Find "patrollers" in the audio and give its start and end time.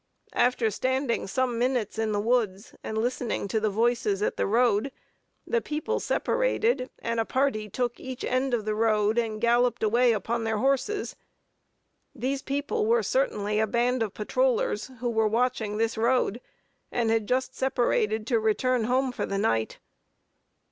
14.15-14.87